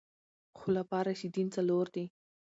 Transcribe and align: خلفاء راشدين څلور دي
خلفاء 0.59 1.01
راشدين 1.07 1.47
څلور 1.55 1.85
دي 1.95 2.05